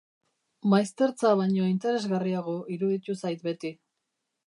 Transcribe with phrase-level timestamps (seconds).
[0.73, 3.77] Maiztertza baino interesgarriago iruditu zait beti.